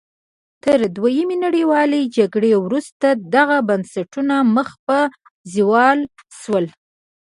تر 0.63 0.79
دویمې 0.95 1.37
نړیوالې 1.45 2.01
جګړې 2.17 2.53
وروسته 2.65 3.07
دغه 3.35 3.57
بنسټونه 3.69 4.35
مخ 4.55 4.69
په 4.87 4.97
زوال 5.53 5.99
شول. 6.39 6.65